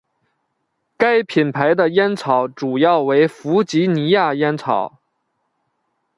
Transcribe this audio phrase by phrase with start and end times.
[0.97, 4.97] 该品牌的烟草主要为弗吉尼亚烟草。